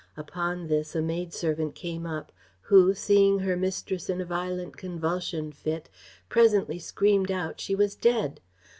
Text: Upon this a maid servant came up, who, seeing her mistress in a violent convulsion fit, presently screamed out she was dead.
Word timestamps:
Upon 0.17 0.65
this 0.65 0.95
a 0.95 1.01
maid 1.03 1.31
servant 1.31 1.75
came 1.75 2.07
up, 2.07 2.31
who, 2.61 2.95
seeing 2.95 3.37
her 3.41 3.55
mistress 3.55 4.09
in 4.09 4.19
a 4.19 4.25
violent 4.25 4.75
convulsion 4.75 5.51
fit, 5.51 5.89
presently 6.27 6.79
screamed 6.79 7.29
out 7.31 7.61
she 7.61 7.75
was 7.75 7.93
dead. 7.93 8.41